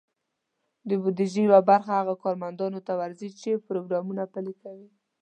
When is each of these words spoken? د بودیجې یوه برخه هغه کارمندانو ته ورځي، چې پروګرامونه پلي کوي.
د 0.89 0.89
بودیجې 1.01 1.41
یوه 1.47 1.59
برخه 1.69 1.91
هغه 1.99 2.13
کارمندانو 2.23 2.79
ته 2.87 2.93
ورځي، 2.99 3.29
چې 3.41 3.63
پروګرامونه 3.67 4.23
پلي 4.33 4.53
کوي. 4.61 4.87